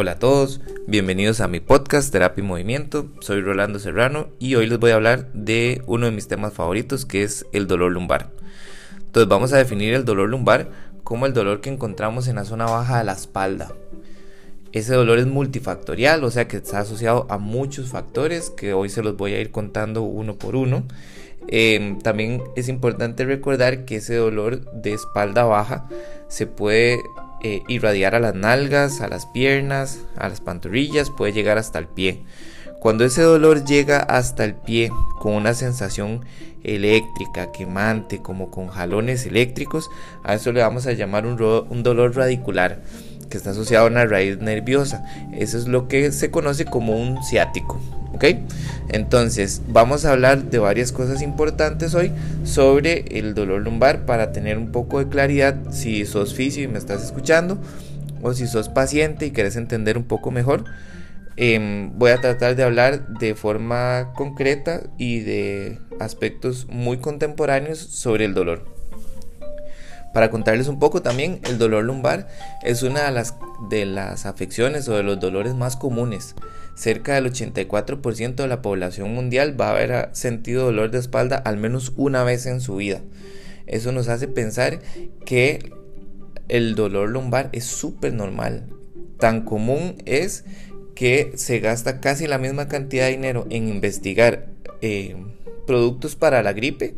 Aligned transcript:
Hola 0.00 0.12
a 0.12 0.18
todos, 0.20 0.60
bienvenidos 0.86 1.40
a 1.40 1.48
mi 1.48 1.58
podcast 1.58 2.12
Terapia 2.12 2.44
y 2.44 2.46
Movimiento. 2.46 3.08
Soy 3.18 3.40
Rolando 3.40 3.80
Serrano 3.80 4.28
y 4.38 4.54
hoy 4.54 4.68
les 4.68 4.78
voy 4.78 4.92
a 4.92 4.94
hablar 4.94 5.32
de 5.32 5.82
uno 5.88 6.06
de 6.06 6.12
mis 6.12 6.28
temas 6.28 6.52
favoritos 6.52 7.04
que 7.04 7.24
es 7.24 7.46
el 7.52 7.66
dolor 7.66 7.90
lumbar. 7.90 8.30
Entonces 8.98 9.28
vamos 9.28 9.52
a 9.52 9.56
definir 9.56 9.94
el 9.94 10.04
dolor 10.04 10.28
lumbar 10.28 10.70
como 11.02 11.26
el 11.26 11.32
dolor 11.32 11.60
que 11.60 11.70
encontramos 11.70 12.28
en 12.28 12.36
la 12.36 12.44
zona 12.44 12.66
baja 12.66 12.98
de 12.98 13.04
la 13.06 13.14
espalda. 13.14 13.72
Ese 14.70 14.94
dolor 14.94 15.18
es 15.18 15.26
multifactorial, 15.26 16.22
o 16.22 16.30
sea 16.30 16.46
que 16.46 16.58
está 16.58 16.78
asociado 16.78 17.26
a 17.28 17.38
muchos 17.38 17.88
factores 17.88 18.50
que 18.50 18.74
hoy 18.74 18.90
se 18.90 19.02
los 19.02 19.16
voy 19.16 19.34
a 19.34 19.40
ir 19.40 19.50
contando 19.50 20.02
uno 20.02 20.36
por 20.36 20.54
uno. 20.54 20.84
Em, 21.48 21.98
también 21.98 22.44
es 22.54 22.68
importante 22.68 23.24
recordar 23.24 23.84
que 23.84 23.96
ese 23.96 24.14
dolor 24.14 24.60
de 24.70 24.92
espalda 24.92 25.42
baja 25.42 25.88
se 26.28 26.46
puede 26.46 27.00
eh, 27.42 27.62
irradiar 27.68 28.14
a 28.14 28.20
las 28.20 28.34
nalgas, 28.34 29.00
a 29.00 29.08
las 29.08 29.26
piernas, 29.26 30.00
a 30.16 30.28
las 30.28 30.40
pantorrillas, 30.40 31.10
puede 31.10 31.32
llegar 31.32 31.58
hasta 31.58 31.78
el 31.78 31.86
pie. 31.86 32.24
Cuando 32.80 33.04
ese 33.04 33.22
dolor 33.22 33.64
llega 33.64 33.98
hasta 33.98 34.44
el 34.44 34.54
pie 34.54 34.90
con 35.20 35.34
una 35.34 35.54
sensación 35.54 36.24
eléctrica, 36.62 37.50
quemante, 37.52 38.22
como 38.22 38.50
con 38.50 38.68
jalones 38.68 39.26
eléctricos, 39.26 39.90
a 40.24 40.34
eso 40.34 40.52
le 40.52 40.60
vamos 40.60 40.86
a 40.86 40.92
llamar 40.92 41.26
un, 41.26 41.40
un 41.42 41.82
dolor 41.82 42.14
radicular 42.14 42.82
que 43.28 43.36
está 43.36 43.50
asociado 43.50 43.86
a 43.86 43.90
una 43.90 44.04
raíz 44.04 44.38
nerviosa. 44.38 45.04
Eso 45.32 45.58
es 45.58 45.68
lo 45.68 45.88
que 45.88 46.12
se 46.12 46.30
conoce 46.30 46.64
como 46.64 47.00
un 47.00 47.22
ciático. 47.22 47.80
¿Ok? 48.12 48.24
Entonces, 48.88 49.62
vamos 49.68 50.04
a 50.04 50.12
hablar 50.12 50.44
de 50.44 50.58
varias 50.58 50.92
cosas 50.92 51.22
importantes 51.22 51.94
hoy 51.94 52.10
sobre 52.44 53.04
el 53.18 53.34
dolor 53.34 53.62
lumbar 53.62 54.06
para 54.06 54.32
tener 54.32 54.56
un 54.56 54.72
poco 54.72 54.98
de 54.98 55.08
claridad 55.08 55.56
si 55.70 56.06
sos 56.06 56.34
fisio 56.34 56.64
y 56.64 56.68
me 56.68 56.78
estás 56.78 57.04
escuchando 57.04 57.58
o 58.22 58.32
si 58.32 58.46
sos 58.46 58.68
paciente 58.68 59.26
y 59.26 59.30
querés 59.30 59.56
entender 59.56 59.98
un 59.98 60.04
poco 60.04 60.30
mejor. 60.30 60.64
Em, 61.36 61.96
voy 61.96 62.10
a 62.10 62.20
tratar 62.20 62.56
de 62.56 62.64
hablar 62.64 63.06
de 63.20 63.36
forma 63.36 64.12
concreta 64.16 64.82
y 64.98 65.20
de 65.20 65.78
aspectos 66.00 66.66
muy 66.68 66.98
contemporáneos 66.98 67.78
sobre 67.78 68.24
el 68.24 68.34
dolor. 68.34 68.77
Para 70.12 70.30
contarles 70.30 70.68
un 70.68 70.78
poco 70.78 71.02
también, 71.02 71.40
el 71.44 71.58
dolor 71.58 71.84
lumbar 71.84 72.28
es 72.62 72.82
una 72.82 73.04
de 73.70 73.86
las, 73.86 74.26
afecciones 74.26 74.88
o 74.88 74.96
de 74.96 75.02
los 75.02 75.20
dolores 75.20 75.54
más 75.54 75.76
comunes. 75.76 76.34
Cerca 76.74 77.14
del 77.14 77.30
84% 77.32 78.34
de 78.36 78.46
la 78.46 78.62
población 78.62 79.14
mundial 79.14 79.60
va 79.60 79.68
a 79.68 79.72
haber 79.72 80.08
sentido 80.12 80.66
dolor 80.66 80.90
de 80.90 80.98
espalda 80.98 81.36
al 81.36 81.56
menos 81.56 81.92
una 81.96 82.24
vez 82.24 82.46
en 82.46 82.60
su 82.60 82.76
vida. 82.76 83.02
Eso 83.66 83.92
nos 83.92 84.08
hace 84.08 84.28
pensar 84.28 84.80
que 85.26 85.72
el 86.48 86.74
dolor 86.74 87.10
lumbar 87.10 87.50
es 87.52 87.64
súper 87.64 88.14
normal. 88.14 88.68
Tan 89.18 89.42
común 89.42 89.96
es 90.06 90.44
que 90.94 91.32
se 91.34 91.60
gasta 91.60 92.00
casi 92.00 92.26
la 92.26 92.38
misma 92.38 92.68
cantidad 92.68 93.04
de 93.04 93.10
dinero 93.12 93.46
en 93.50 93.68
investigar 93.68 94.46
eh, 94.80 95.16
productos 95.66 96.16
para 96.16 96.42
la 96.42 96.52
gripe 96.54 96.94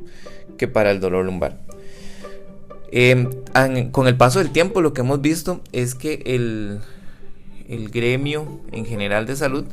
que 0.57 0.69
para 0.69 0.91
el 0.91 1.01
dolor 1.01 1.25
lumbar. 1.25 1.70
Em, 2.93 3.31
con 3.93 4.09
el 4.09 4.17
paso 4.17 4.41
del 4.41 4.51
tiempo 4.51 4.81
lo 4.81 4.93
que 4.93 5.03
hemos 5.03 5.21
visto 5.21 5.61
es 5.73 5.95
que 5.95 6.23
el, 6.27 6.81
gremio 7.93 8.61
en 8.73 8.85
general 8.85 9.27
de 9.27 9.37
salud 9.37 9.65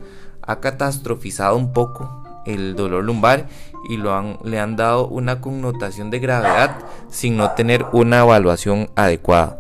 ha 0.44 0.60
catastrofizado 0.60 1.58
un 1.58 1.74
poco 1.74 2.24
el 2.46 2.76
dolor 2.76 3.04
lumbar 3.04 3.48
y 3.90 3.98
le 3.98 4.60
han 4.60 4.76
dado 4.76 5.08
una 5.08 5.42
connotación 5.42 6.12
de 6.12 6.20
gravedad 6.20 6.78
sin 7.10 7.38
no 7.38 7.52
tener 7.52 7.86
una 7.92 8.20
evaluación 8.20 8.90
adecuada. 8.96 9.60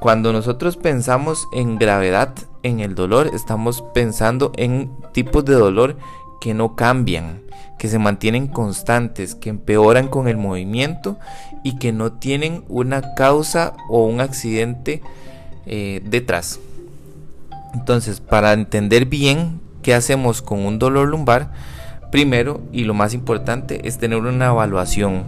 Cuando 0.00 0.32
nosotros 0.32 0.76
pensamos 0.76 1.46
en 1.52 1.76
gravedad 1.76 2.32
en 2.62 2.80
el 2.80 2.94
dolor, 2.94 3.30
estamos 3.34 3.84
pensando 3.92 4.52
en 4.56 4.90
tipos 5.12 5.44
de 5.44 5.54
dolor 5.54 5.96
que 6.40 6.54
no 6.54 6.74
cambian, 6.74 7.42
que 7.78 7.88
se 7.88 7.98
mantienen 7.98 8.46
constantes, 8.46 9.34
que 9.34 9.50
empeoran 9.50 10.08
con 10.08 10.28
el 10.28 10.36
movimiento 10.36 11.18
y 11.62 11.76
que 11.78 11.92
no 11.92 12.12
tienen 12.12 12.64
una 12.68 13.14
causa 13.14 13.74
o 13.88 14.06
un 14.06 14.20
accidente 14.20 15.02
eh, 15.66 16.00
detrás. 16.04 16.60
Entonces, 17.74 18.20
para 18.20 18.52
entender 18.52 19.06
bien 19.06 19.60
qué 19.82 19.94
hacemos 19.94 20.42
con 20.42 20.66
un 20.66 20.78
dolor 20.78 21.08
lumbar, 21.08 21.52
primero 22.10 22.60
y 22.72 22.84
lo 22.84 22.94
más 22.94 23.14
importante 23.14 23.86
es 23.86 23.98
tener 23.98 24.18
una 24.18 24.46
evaluación. 24.46 25.24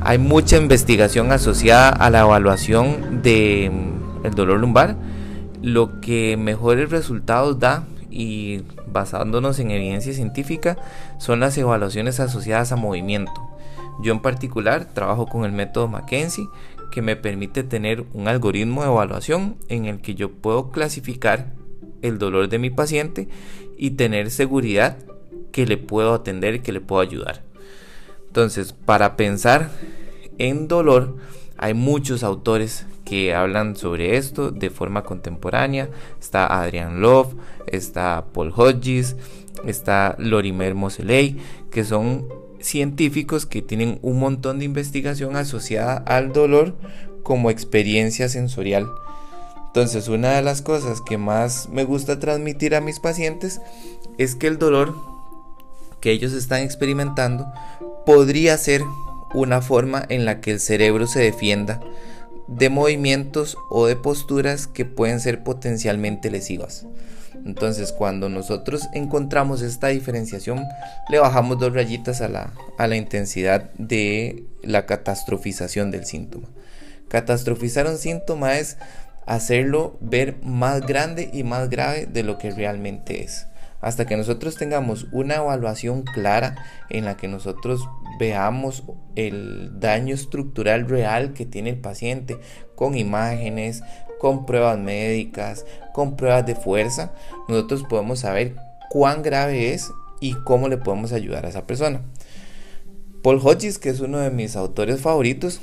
Hay 0.00 0.18
mucha 0.18 0.56
investigación 0.56 1.30
asociada 1.30 1.90
a 1.90 2.10
la 2.10 2.20
evaluación 2.20 3.22
del 3.22 3.70
mm, 3.70 4.30
dolor 4.34 4.58
lumbar. 4.58 4.96
Lo 5.62 6.00
que 6.00 6.36
mejores 6.36 6.90
resultados 6.90 7.58
da 7.58 7.84
y 8.10 8.62
basándonos 8.86 9.58
en 9.58 9.70
evidencia 9.70 10.12
científica 10.12 10.76
son 11.18 11.40
las 11.40 11.56
evaluaciones 11.56 12.20
asociadas 12.20 12.72
a 12.72 12.76
movimiento. 12.76 13.32
Yo 14.02 14.12
en 14.12 14.20
particular 14.20 14.86
trabajo 14.86 15.26
con 15.26 15.44
el 15.44 15.52
método 15.52 15.88
Mackenzie 15.88 16.48
que 16.90 17.02
me 17.02 17.16
permite 17.16 17.62
tener 17.62 18.04
un 18.12 18.28
algoritmo 18.28 18.82
de 18.82 18.88
evaluación 18.88 19.56
en 19.68 19.86
el 19.86 20.00
que 20.00 20.14
yo 20.14 20.30
puedo 20.32 20.70
clasificar 20.70 21.52
el 22.02 22.18
dolor 22.18 22.48
de 22.48 22.58
mi 22.58 22.70
paciente 22.70 23.28
y 23.76 23.92
tener 23.92 24.30
seguridad 24.30 24.98
que 25.52 25.66
le 25.66 25.76
puedo 25.76 26.14
atender 26.14 26.56
y 26.56 26.60
que 26.60 26.72
le 26.72 26.80
puedo 26.80 27.02
ayudar. 27.02 27.42
Entonces, 28.26 28.72
para 28.72 29.16
pensar 29.16 29.70
en 30.38 30.68
dolor, 30.68 31.16
hay 31.56 31.74
muchos 31.74 32.22
autores 32.22 32.86
que 33.10 33.34
hablan 33.34 33.74
sobre 33.74 34.16
esto 34.16 34.52
de 34.52 34.70
forma 34.70 35.02
contemporánea. 35.02 35.90
Está 36.20 36.46
Adrian 36.46 37.00
Love, 37.00 37.34
está 37.66 38.26
Paul 38.32 38.52
Hodges, 38.54 39.16
está 39.66 40.14
Lorimer 40.16 40.76
Moseley, 40.76 41.36
que 41.72 41.82
son 41.82 42.28
científicos 42.60 43.46
que 43.46 43.62
tienen 43.62 43.98
un 44.02 44.20
montón 44.20 44.60
de 44.60 44.66
investigación 44.66 45.34
asociada 45.34 45.96
al 46.06 46.32
dolor 46.32 46.76
como 47.24 47.50
experiencia 47.50 48.28
sensorial. 48.28 48.86
Entonces, 49.66 50.06
una 50.06 50.30
de 50.30 50.42
las 50.42 50.62
cosas 50.62 51.00
que 51.00 51.18
más 51.18 51.68
me 51.68 51.82
gusta 51.82 52.20
transmitir 52.20 52.76
a 52.76 52.80
mis 52.80 53.00
pacientes 53.00 53.60
es 54.18 54.36
que 54.36 54.46
el 54.46 54.56
dolor 54.56 54.94
que 55.98 56.12
ellos 56.12 56.32
están 56.32 56.62
experimentando 56.62 57.44
podría 58.06 58.56
ser 58.56 58.84
una 59.34 59.62
forma 59.62 60.06
en 60.08 60.24
la 60.24 60.40
que 60.40 60.52
el 60.52 60.60
cerebro 60.60 61.08
se 61.08 61.18
defienda 61.18 61.80
de 62.50 62.68
movimientos 62.68 63.56
o 63.70 63.86
de 63.86 63.96
posturas 63.96 64.66
que 64.66 64.84
pueden 64.84 65.20
ser 65.20 65.42
potencialmente 65.42 66.30
lesivas. 66.30 66.86
Entonces 67.46 67.92
cuando 67.92 68.28
nosotros 68.28 68.88
encontramos 68.92 69.62
esta 69.62 69.88
diferenciación 69.88 70.62
le 71.08 71.18
bajamos 71.18 71.58
dos 71.58 71.72
rayitas 71.72 72.20
a 72.20 72.28
la, 72.28 72.52
a 72.76 72.86
la 72.86 72.96
intensidad 72.96 73.70
de 73.78 74.44
la 74.62 74.84
catastrofización 74.84 75.90
del 75.90 76.04
síntoma. 76.04 76.48
Catastrofizar 77.08 77.86
un 77.86 77.98
síntoma 77.98 78.58
es 78.58 78.76
hacerlo 79.26 79.96
ver 80.00 80.36
más 80.42 80.82
grande 80.82 81.30
y 81.32 81.44
más 81.44 81.70
grave 81.70 82.06
de 82.06 82.22
lo 82.22 82.36
que 82.36 82.50
realmente 82.50 83.22
es 83.22 83.46
hasta 83.80 84.06
que 84.06 84.16
nosotros 84.16 84.56
tengamos 84.56 85.06
una 85.12 85.36
evaluación 85.36 86.02
clara 86.02 86.56
en 86.88 87.04
la 87.04 87.16
que 87.16 87.28
nosotros 87.28 87.88
veamos 88.18 88.84
el 89.16 89.80
daño 89.80 90.14
estructural 90.14 90.88
real 90.88 91.32
que 91.32 91.46
tiene 91.46 91.70
el 91.70 91.80
paciente 91.80 92.38
con 92.74 92.96
imágenes, 92.96 93.82
con 94.18 94.44
pruebas 94.44 94.78
médicas, 94.78 95.64
con 95.94 96.16
pruebas 96.16 96.46
de 96.46 96.54
fuerza, 96.54 97.12
nosotros 97.48 97.84
podemos 97.88 98.20
saber 98.20 98.56
cuán 98.90 99.22
grave 99.22 99.72
es 99.72 99.90
y 100.20 100.34
cómo 100.34 100.68
le 100.68 100.76
podemos 100.76 101.12
ayudar 101.12 101.46
a 101.46 101.48
esa 101.48 101.66
persona. 101.66 102.02
Paul 103.22 103.40
Hodges, 103.42 103.78
que 103.78 103.88
es 103.88 104.00
uno 104.00 104.18
de 104.18 104.30
mis 104.30 104.56
autores 104.56 105.00
favoritos, 105.00 105.60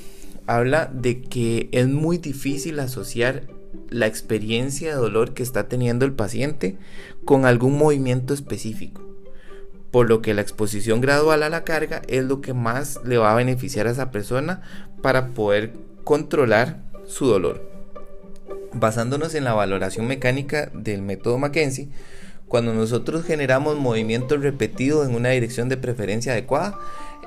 habla 0.48 0.90
de 0.92 1.22
que 1.22 1.70
es 1.72 1.88
muy 1.88 2.18
difícil 2.18 2.80
asociar 2.80 3.44
la 3.90 4.08
experiencia 4.08 4.90
de 4.90 4.96
dolor 4.96 5.34
que 5.34 5.44
está 5.44 5.68
teniendo 5.68 6.06
el 6.06 6.14
paciente 6.14 6.78
con 7.26 7.46
algún 7.46 7.78
movimiento 7.78 8.34
específico. 8.34 9.02
Por 9.92 10.10
lo 10.10 10.22
que 10.22 10.34
la 10.34 10.42
exposición 10.42 11.02
gradual 11.02 11.44
a 11.44 11.50
la 11.50 11.64
carga 11.64 12.02
es 12.08 12.26
lo 12.26 12.42
que 12.42 12.54
más 12.54 13.00
le 13.06 13.18
va 13.18 13.32
a 13.32 13.36
beneficiar 13.36 13.88
a 13.88 13.92
esa 13.92 14.12
persona 14.12 14.62
para 15.02 15.30
poder 15.30 15.74
controlar 16.04 16.84
su 17.06 17.26
dolor. 17.26 17.70
Basándonos 18.74 19.34
en 19.34 19.46
la 19.46 19.54
valoración 19.54 20.08
mecánica 20.08 20.70
del 20.74 21.02
método 21.02 21.38
Mackenzie, 21.38 21.90
cuando 22.48 22.74
nosotros 22.74 23.26
generamos 23.26 23.78
movimientos 23.78 24.42
repetidos 24.42 25.08
en 25.08 25.16
una 25.16 25.30
dirección 25.30 25.70
de 25.70 25.78
preferencia 25.78 26.34
adecuada, 26.34 26.78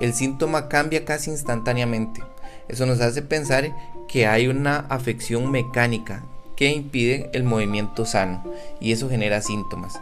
el 0.00 0.14
síntoma 0.14 0.68
cambia 0.68 1.04
casi 1.04 1.30
instantáneamente. 1.30 2.22
Eso 2.68 2.86
nos 2.86 3.00
hace 3.00 3.22
pensar 3.22 3.70
que 4.08 4.26
hay 4.26 4.48
una 4.48 4.78
afección 4.88 5.50
mecánica 5.50 6.24
que 6.60 6.70
impide 6.70 7.30
el 7.32 7.42
movimiento 7.42 8.04
sano 8.04 8.44
y 8.80 8.92
eso 8.92 9.08
genera 9.08 9.40
síntomas. 9.40 9.98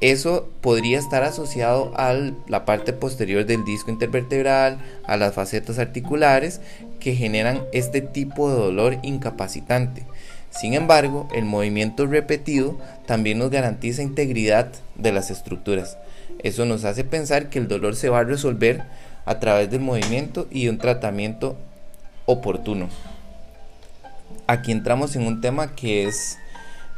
Eso 0.00 0.48
podría 0.60 0.98
estar 0.98 1.22
asociado 1.22 1.92
a 1.94 2.12
la 2.48 2.64
parte 2.64 2.92
posterior 2.92 3.46
del 3.46 3.64
disco 3.64 3.92
intervertebral, 3.92 4.78
a 5.04 5.16
las 5.16 5.34
facetas 5.34 5.78
articulares 5.78 6.60
que 6.98 7.14
generan 7.14 7.62
este 7.72 8.00
tipo 8.00 8.50
de 8.50 8.56
dolor 8.56 8.98
incapacitante. 9.02 10.02
Sin 10.50 10.74
embargo, 10.74 11.28
el 11.32 11.44
movimiento 11.44 12.08
repetido 12.08 12.76
también 13.06 13.38
nos 13.38 13.50
garantiza 13.50 14.02
integridad 14.02 14.72
de 14.96 15.12
las 15.12 15.30
estructuras. 15.30 15.96
Eso 16.42 16.64
nos 16.64 16.84
hace 16.84 17.04
pensar 17.04 17.50
que 17.50 17.60
el 17.60 17.68
dolor 17.68 17.94
se 17.94 18.08
va 18.08 18.18
a 18.18 18.24
resolver 18.24 18.82
a 19.26 19.38
través 19.38 19.70
del 19.70 19.80
movimiento 19.80 20.48
y 20.50 20.66
un 20.66 20.78
tratamiento 20.78 21.54
oportuno. 22.26 22.88
Aquí 24.46 24.72
entramos 24.72 25.16
en 25.16 25.26
un 25.26 25.40
tema 25.40 25.74
que 25.74 26.06
es 26.06 26.38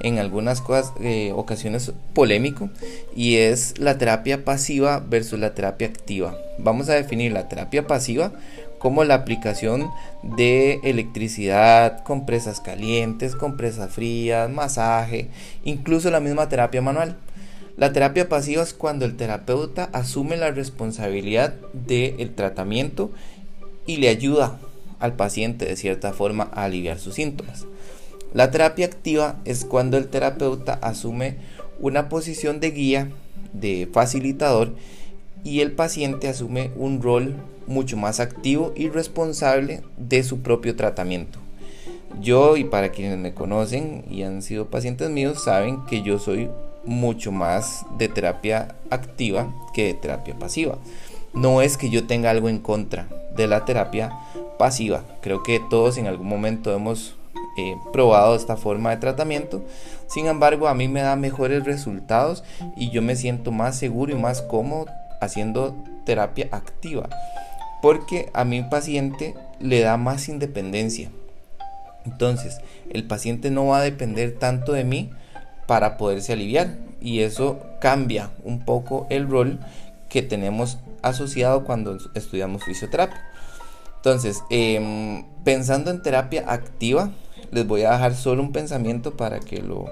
en 0.00 0.18
algunas 0.18 0.62
eh, 1.00 1.32
ocasiones 1.34 1.92
polémico 2.12 2.68
y 3.14 3.36
es 3.36 3.78
la 3.78 3.98
terapia 3.98 4.44
pasiva 4.44 5.00
versus 5.00 5.38
la 5.38 5.54
terapia 5.54 5.88
activa. 5.88 6.36
Vamos 6.58 6.88
a 6.88 6.94
definir 6.94 7.32
la 7.32 7.48
terapia 7.48 7.86
pasiva 7.86 8.32
como 8.78 9.04
la 9.04 9.14
aplicación 9.14 9.90
de 10.22 10.80
electricidad, 10.84 12.04
compresas 12.04 12.60
calientes, 12.60 13.34
compresas 13.34 13.92
frías, 13.92 14.50
masaje, 14.50 15.28
incluso 15.64 16.10
la 16.10 16.20
misma 16.20 16.48
terapia 16.48 16.82
manual. 16.82 17.16
La 17.76 17.92
terapia 17.92 18.28
pasiva 18.28 18.62
es 18.62 18.74
cuando 18.74 19.04
el 19.04 19.16
terapeuta 19.16 19.90
asume 19.92 20.36
la 20.36 20.50
responsabilidad 20.50 21.54
del 21.72 22.34
tratamiento 22.34 23.10
y 23.86 23.96
le 23.96 24.08
ayuda 24.08 24.58
al 24.98 25.14
paciente 25.14 25.64
de 25.64 25.76
cierta 25.76 26.12
forma 26.12 26.50
a 26.52 26.64
aliviar 26.64 26.98
sus 26.98 27.14
síntomas. 27.14 27.66
La 28.32 28.50
terapia 28.50 28.86
activa 28.86 29.36
es 29.44 29.64
cuando 29.64 29.96
el 29.96 30.08
terapeuta 30.08 30.74
asume 30.82 31.36
una 31.80 32.08
posición 32.08 32.60
de 32.60 32.70
guía, 32.70 33.10
de 33.52 33.88
facilitador, 33.92 34.72
y 35.44 35.60
el 35.60 35.72
paciente 35.72 36.28
asume 36.28 36.70
un 36.76 37.00
rol 37.00 37.36
mucho 37.66 37.96
más 37.96 38.20
activo 38.20 38.72
y 38.76 38.88
responsable 38.88 39.82
de 39.96 40.22
su 40.22 40.40
propio 40.40 40.76
tratamiento. 40.76 41.38
Yo 42.20 42.56
y 42.56 42.64
para 42.64 42.90
quienes 42.90 43.18
me 43.18 43.34
conocen 43.34 44.04
y 44.10 44.22
han 44.22 44.42
sido 44.42 44.66
pacientes 44.66 45.10
míos 45.10 45.42
saben 45.42 45.84
que 45.86 46.02
yo 46.02 46.18
soy 46.18 46.50
mucho 46.84 47.32
más 47.32 47.84
de 47.98 48.08
terapia 48.08 48.74
activa 48.90 49.52
que 49.74 49.84
de 49.84 49.94
terapia 49.94 50.38
pasiva. 50.38 50.78
No 51.34 51.60
es 51.60 51.76
que 51.76 51.90
yo 51.90 52.06
tenga 52.06 52.30
algo 52.30 52.48
en 52.48 52.58
contra 52.58 53.08
de 53.36 53.46
la 53.46 53.64
terapia 53.64 54.12
pasiva. 54.58 55.02
Creo 55.20 55.42
que 55.42 55.60
todos 55.60 55.98
en 55.98 56.06
algún 56.06 56.28
momento 56.28 56.72
hemos 56.72 57.16
eh, 57.58 57.76
probado 57.92 58.36
esta 58.36 58.56
forma 58.56 58.90
de 58.90 58.98
tratamiento. 58.98 59.62
Sin 60.08 60.26
embargo, 60.26 60.68
a 60.68 60.74
mí 60.74 60.88
me 60.88 61.00
da 61.00 61.16
mejores 61.16 61.64
resultados 61.64 62.44
y 62.76 62.90
yo 62.90 63.02
me 63.02 63.16
siento 63.16 63.50
más 63.50 63.76
seguro 63.76 64.12
y 64.12 64.16
más 64.16 64.42
cómodo 64.42 64.86
haciendo 65.20 65.74
terapia 66.04 66.48
activa. 66.52 67.08
Porque 67.82 68.30
a 68.34 68.44
mi 68.44 68.62
paciente 68.62 69.34
le 69.58 69.80
da 69.80 69.96
más 69.96 70.28
independencia. 70.28 71.10
Entonces, 72.04 72.58
el 72.90 73.04
paciente 73.04 73.50
no 73.50 73.66
va 73.66 73.78
a 73.78 73.82
depender 73.82 74.38
tanto 74.38 74.72
de 74.72 74.84
mí 74.84 75.10
para 75.66 75.96
poderse 75.96 76.32
aliviar. 76.32 76.76
Y 77.00 77.20
eso 77.20 77.60
cambia 77.80 78.30
un 78.44 78.64
poco 78.64 79.06
el 79.10 79.28
rol 79.28 79.60
que 80.08 80.22
tenemos 80.22 80.78
asociado 81.02 81.64
cuando 81.64 81.98
estudiamos 82.14 82.64
fisioterapia. 82.64 83.22
Entonces, 84.06 84.44
em, 84.50 85.24
pensando 85.42 85.90
en 85.90 86.00
terapia 86.00 86.44
activa, 86.46 87.10
les 87.50 87.66
voy 87.66 87.82
a 87.82 87.90
dejar 87.90 88.14
solo 88.14 88.40
un 88.40 88.52
pensamiento 88.52 89.16
para 89.16 89.40
que 89.40 89.60
lo, 89.60 89.86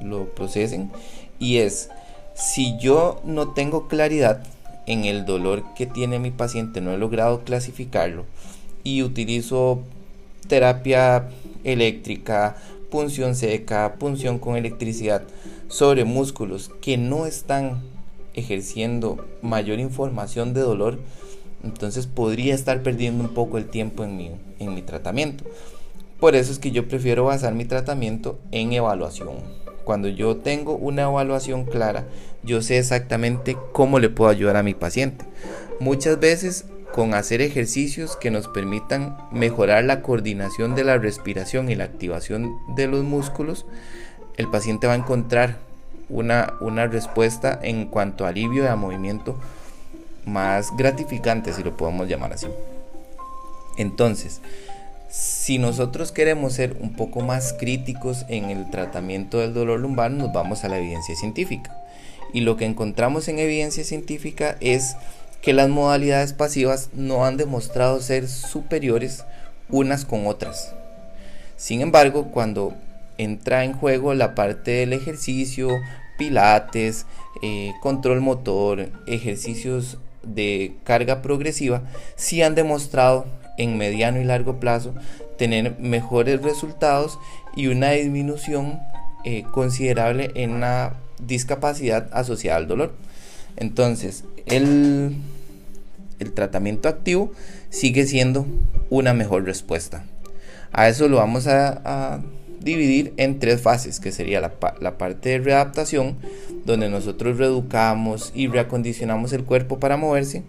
lo 0.00 0.34
procesen. 0.34 0.90
Y 1.38 1.58
es, 1.58 1.90
si 2.34 2.78
yo 2.78 3.20
no 3.22 3.48
tengo 3.48 3.86
claridad 3.86 4.42
en 4.86 5.04
el 5.04 5.26
dolor 5.26 5.62
que 5.74 5.84
tiene 5.84 6.18
mi 6.18 6.30
paciente, 6.30 6.80
no 6.80 6.90
he 6.90 6.96
logrado 6.96 7.44
clasificarlo 7.44 8.24
y 8.82 9.02
utilizo 9.02 9.82
terapia 10.48 11.28
eléctrica, 11.62 12.56
punción 12.90 13.34
seca, 13.34 13.96
punción 13.98 14.38
con 14.38 14.56
electricidad 14.56 15.20
sobre 15.68 16.06
músculos 16.06 16.70
que 16.80 16.96
no 16.96 17.26
están 17.26 17.82
ejerciendo 18.32 19.22
mayor 19.42 19.80
información 19.80 20.54
de 20.54 20.62
dolor, 20.62 20.98
entonces 21.62 22.06
podría 22.06 22.54
estar 22.54 22.82
perdiendo 22.82 23.24
un 23.24 23.34
poco 23.34 23.58
el 23.58 23.66
tiempo 23.66 24.04
en 24.04 24.16
mi, 24.16 24.30
en 24.58 24.74
mi 24.74 24.82
tratamiento. 24.82 25.44
Por 26.18 26.34
eso 26.34 26.52
es 26.52 26.58
que 26.58 26.70
yo 26.70 26.86
prefiero 26.88 27.24
basar 27.24 27.54
mi 27.54 27.64
tratamiento 27.64 28.38
en 28.50 28.72
evaluación. 28.72 29.38
Cuando 29.84 30.08
yo 30.08 30.36
tengo 30.36 30.76
una 30.76 31.02
evaluación 31.02 31.64
clara, 31.64 32.06
yo 32.42 32.62
sé 32.62 32.78
exactamente 32.78 33.56
cómo 33.72 33.98
le 33.98 34.10
puedo 34.10 34.30
ayudar 34.30 34.56
a 34.56 34.62
mi 34.62 34.74
paciente. 34.74 35.24
Muchas 35.80 36.20
veces 36.20 36.66
con 36.92 37.14
hacer 37.14 37.40
ejercicios 37.40 38.16
que 38.16 38.30
nos 38.30 38.48
permitan 38.48 39.16
mejorar 39.32 39.84
la 39.84 40.02
coordinación 40.02 40.74
de 40.74 40.84
la 40.84 40.98
respiración 40.98 41.70
y 41.70 41.74
la 41.74 41.84
activación 41.84 42.58
de 42.74 42.86
los 42.86 43.04
músculos, 43.04 43.64
el 44.36 44.48
paciente 44.48 44.86
va 44.86 44.94
a 44.94 44.96
encontrar 44.96 45.58
una, 46.08 46.54
una 46.60 46.86
respuesta 46.86 47.58
en 47.62 47.86
cuanto 47.86 48.24
a 48.24 48.28
alivio 48.28 48.64
y 48.64 48.66
a 48.66 48.76
movimiento 48.76 49.36
más 50.30 50.68
gratificante, 50.76 51.52
si 51.52 51.62
lo 51.62 51.76
podemos 51.76 52.08
llamar 52.08 52.32
así. 52.32 52.46
Entonces, 53.76 54.40
si 55.10 55.58
nosotros 55.58 56.12
queremos 56.12 56.52
ser 56.52 56.76
un 56.80 56.94
poco 56.94 57.20
más 57.20 57.52
críticos 57.52 58.24
en 58.28 58.50
el 58.50 58.70
tratamiento 58.70 59.38
del 59.38 59.54
dolor 59.54 59.80
lumbar, 59.80 60.10
nos 60.10 60.32
vamos 60.32 60.64
a 60.64 60.68
la 60.68 60.78
evidencia 60.78 61.16
científica. 61.16 61.76
Y 62.32 62.42
lo 62.42 62.56
que 62.56 62.64
encontramos 62.64 63.26
en 63.28 63.38
evidencia 63.38 63.82
científica 63.82 64.56
es 64.60 64.96
que 65.42 65.52
las 65.52 65.68
modalidades 65.68 66.32
pasivas 66.32 66.90
no 66.92 67.24
han 67.24 67.36
demostrado 67.36 68.00
ser 68.00 68.28
superiores 68.28 69.24
unas 69.68 70.04
con 70.04 70.26
otras. 70.26 70.74
Sin 71.56 71.80
embargo, 71.80 72.28
cuando 72.30 72.74
entra 73.18 73.64
en 73.64 73.72
juego 73.72 74.14
la 74.14 74.34
parte 74.34 74.70
del 74.70 74.92
ejercicio, 74.92 75.70
pilates, 76.18 77.06
eh, 77.42 77.72
control 77.80 78.20
motor, 78.20 78.90
ejercicios 79.06 79.98
de 80.22 80.76
carga 80.84 81.22
progresiva, 81.22 81.82
sí 82.16 82.42
han 82.42 82.54
demostrado 82.54 83.26
en 83.58 83.76
mediano 83.76 84.20
y 84.20 84.24
largo 84.24 84.60
plazo 84.60 84.94
tener 85.38 85.78
mejores 85.78 86.42
resultados 86.42 87.18
y 87.56 87.66
una 87.68 87.90
disminución 87.90 88.80
eh, 89.24 89.44
considerable 89.52 90.30
en 90.34 90.60
la 90.60 90.94
discapacidad 91.18 92.08
asociada 92.12 92.58
al 92.58 92.68
dolor. 92.68 92.94
Entonces, 93.56 94.24
el, 94.46 95.16
el 96.18 96.32
tratamiento 96.32 96.88
activo 96.88 97.32
sigue 97.70 98.06
siendo 98.06 98.46
una 98.90 99.14
mejor 99.14 99.44
respuesta. 99.44 100.04
A 100.72 100.88
eso 100.88 101.08
lo 101.08 101.16
vamos 101.16 101.46
a, 101.46 102.20
dividir 102.60 103.12
en 103.16 103.38
tres 103.38 103.60
fases, 103.60 104.00
que 104.00 104.12
sería 104.12 104.40
la, 104.40 104.98
parte 104.98 105.30
de 105.30 105.38
readaptación, 105.38 106.16
donde 106.64 106.88
nosotros 106.88 107.38
reeducamos 107.38 108.32
y 108.34 108.46
reacondicionamos 108.46 109.32
el 109.32 109.44
cuerpo 109.44 109.78
para 109.78 109.96
moverse 109.96 110.42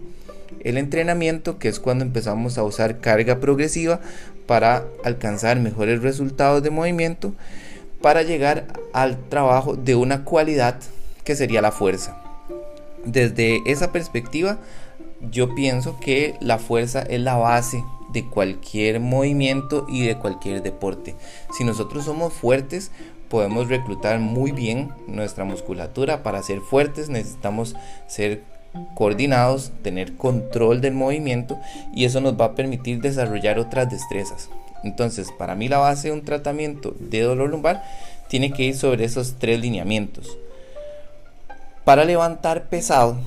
el 0.64 0.78
entrenamiento, 0.78 1.58
que 1.58 1.68
es 1.68 1.80
cuando 1.80 2.04
empezamos 2.04 2.58
a 2.58 2.62
usar 2.62 3.00
carga 3.00 3.40
progresiva 3.40 4.00
para 4.46 4.84
alcanzar 5.04 5.58
mejores 5.58 6.02
resultados 6.02 6.62
de 6.62 6.70
movimiento, 6.70 7.34
para 8.00 8.22
llegar 8.22 8.66
al 8.92 9.16
trabajo 9.28 9.76
de 9.76 9.94
una 9.94 10.24
cualidad 10.24 10.76
que 11.24 11.36
sería 11.36 11.62
la 11.62 11.72
fuerza. 11.72 12.16
Desde 13.04 13.60
esa 13.66 13.92
perspectiva, 13.92 14.58
yo 15.30 15.54
pienso 15.54 15.98
que 16.00 16.34
la 16.40 16.58
fuerza 16.58 17.02
es 17.02 17.20
la 17.20 17.36
base 17.36 17.82
de 18.12 18.26
cualquier 18.26 19.00
movimiento 19.00 19.86
y 19.88 20.06
de 20.06 20.16
cualquier 20.18 20.62
deporte. 20.62 21.14
Si 21.56 21.64
nosotros 21.64 22.04
somos 22.04 22.32
fuertes, 22.32 22.90
podemos 23.28 23.68
reclutar 23.68 24.18
muy 24.18 24.52
bien 24.52 24.92
nuestra 25.06 25.44
musculatura. 25.44 26.22
Para 26.22 26.42
ser 26.42 26.60
fuertes 26.60 27.08
necesitamos 27.08 27.74
ser 28.06 28.42
coordinados, 28.94 29.72
tener 29.82 30.16
control 30.16 30.80
del 30.80 30.94
movimiento 30.94 31.58
y 31.94 32.04
eso 32.04 32.20
nos 32.20 32.40
va 32.40 32.46
a 32.46 32.54
permitir 32.54 33.00
desarrollar 33.00 33.58
otras 33.58 33.90
destrezas. 33.90 34.48
Entonces, 34.84 35.30
para 35.38 35.54
mí 35.54 35.68
la 35.68 35.78
base 35.78 36.08
de 36.08 36.14
un 36.14 36.24
tratamiento 36.24 36.94
de 36.98 37.20
dolor 37.20 37.50
lumbar 37.50 37.82
tiene 38.28 38.52
que 38.52 38.64
ir 38.64 38.76
sobre 38.76 39.04
esos 39.04 39.34
tres 39.38 39.60
lineamientos. 39.60 40.36
Para 41.84 42.04
levantar 42.04 42.68
pesado, 42.68 43.18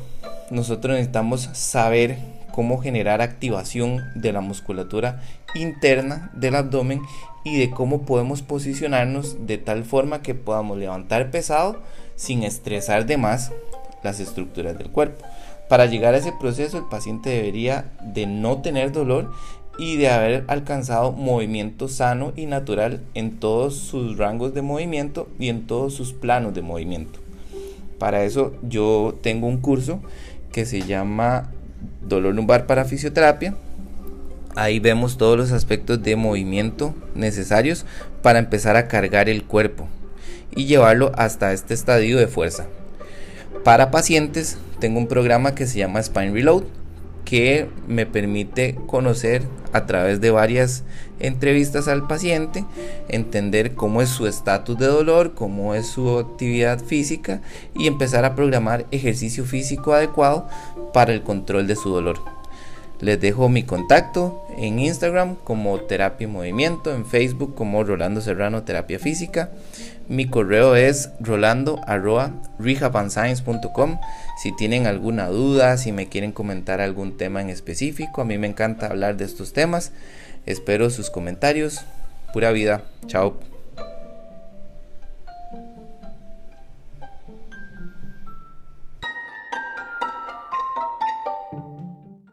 nosotros 0.49 0.93
necesitamos 0.93 1.49
saber 1.53 2.17
cómo 2.55 2.77
generar 2.77 3.21
activación 3.21 4.01
de 4.15 4.31
la 4.31 4.39
musculatura 4.39 5.21
interna 5.55 6.31
del 6.33 6.55
abdomen 6.55 7.01
y 7.43 7.59
de 7.59 7.69
cómo 7.69 8.03
podemos 8.03 8.43
posicionarnos 8.43 9.45
de 9.45 9.57
tal 9.57 9.83
forma 9.83 10.21
que 10.21 10.35
podamos 10.35 10.77
levantar 10.77 11.31
pesado 11.31 11.81
sin 12.15 12.43
estresar 12.43 13.05
de 13.05 13.17
las 13.17 14.21
estructuras 14.21 14.77
del 14.77 14.89
cuerpo. 14.89 15.25
Para 15.67 15.85
llegar 15.85 16.13
a 16.13 16.17
ese 16.17 16.31
proceso 16.31 16.77
el 16.77 16.85
paciente 16.85 17.29
debería 17.29 17.91
de 18.01 18.25
no 18.25 18.61
tener 18.61 18.93
dolor 18.93 19.33
y 19.77 19.97
de 19.97 20.07
haber 20.07 20.45
alcanzado 20.47 21.11
movimiento 21.11 21.89
sano 21.89 22.31
y 22.37 22.45
natural 22.45 23.01
en 23.15 23.37
todos 23.37 23.75
sus 23.75 24.17
rangos 24.17 24.53
de 24.53 24.61
movimiento 24.61 25.27
y 25.39 25.49
en 25.49 25.67
todos 25.67 25.93
sus 25.93 26.13
planos 26.13 26.53
de 26.53 26.61
movimiento. 26.61 27.19
Para 27.99 28.23
eso 28.23 28.53
yo 28.63 29.13
tengo 29.21 29.47
un 29.47 29.57
curso 29.57 29.99
que 30.53 30.65
se 30.65 30.83
llama 30.83 31.51
Dolor 32.07 32.35
lumbar 32.35 32.65
para 32.65 32.85
fisioterapia. 32.85 33.55
Ahí 34.55 34.79
vemos 34.79 35.17
todos 35.17 35.37
los 35.37 35.51
aspectos 35.51 36.01
de 36.01 36.15
movimiento 36.15 36.95
necesarios 37.13 37.85
para 38.21 38.39
empezar 38.39 38.77
a 38.77 38.87
cargar 38.87 39.27
el 39.27 39.43
cuerpo 39.43 39.87
y 40.55 40.65
llevarlo 40.65 41.11
hasta 41.15 41.51
este 41.51 41.73
estadio 41.73 42.17
de 42.17 42.27
fuerza. 42.27 42.67
Para 43.63 43.91
pacientes 43.91 44.57
tengo 44.79 44.99
un 44.99 45.07
programa 45.07 45.55
que 45.55 45.67
se 45.67 45.79
llama 45.79 46.01
Spine 46.01 46.31
Reload 46.31 46.63
que 47.25 47.67
me 47.87 48.05
permite 48.05 48.75
conocer 48.87 49.43
a 49.73 49.85
través 49.85 50.21
de 50.21 50.31
varias 50.31 50.83
entrevistas 51.19 51.87
al 51.87 52.07
paciente, 52.07 52.63
entender 53.09 53.73
cómo 53.73 54.01
es 54.01 54.09
su 54.09 54.27
estatus 54.27 54.77
de 54.77 54.87
dolor, 54.87 55.33
cómo 55.33 55.75
es 55.75 55.87
su 55.87 56.17
actividad 56.17 56.79
física 56.79 57.41
y 57.75 57.87
empezar 57.87 58.23
a 58.23 58.35
programar 58.35 58.85
ejercicio 58.91 59.43
físico 59.43 59.93
adecuado 59.93 60.47
para 60.93 61.13
el 61.13 61.23
control 61.23 61.67
de 61.67 61.75
su 61.75 61.89
dolor. 61.89 62.19
Les 63.01 63.19
dejo 63.19 63.49
mi 63.49 63.63
contacto 63.63 64.45
en 64.57 64.79
Instagram 64.79 65.35
como 65.43 65.77
Terapia 65.81 66.25
y 66.25 66.31
Movimiento, 66.31 66.93
en 66.93 67.05
Facebook 67.05 67.53
como 67.53 67.83
Rolando 67.83 68.21
Serrano 68.21 68.63
Terapia 68.63 68.99
Física. 68.99 69.51
Mi 70.07 70.27
correo 70.27 70.75
es 70.75 71.09
rolando 71.19 71.81
Si 74.41 74.55
tienen 74.55 74.85
alguna 74.85 75.27
duda, 75.27 75.77
si 75.77 75.91
me 75.91 76.07
quieren 76.07 76.31
comentar 76.31 76.79
algún 76.79 77.17
tema 77.17 77.41
en 77.41 77.49
específico, 77.49 78.21
a 78.21 78.25
mí 78.25 78.37
me 78.37 78.47
encanta 78.47 78.87
hablar 78.87 79.17
de 79.17 79.25
estos 79.25 79.51
temas. 79.51 79.91
Espero 80.45 80.91
sus 80.91 81.09
comentarios. 81.09 81.81
Pura 82.33 82.51
vida. 82.51 82.83
Chao. 83.07 83.54